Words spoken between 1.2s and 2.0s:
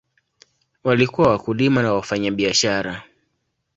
wakulima na